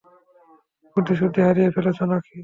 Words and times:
বুদ্ধি-শুদ্ধি 0.95 1.39
হারিয়ে 1.43 1.73
ফেলেছো 1.75 2.03
নাকি? 2.05 2.35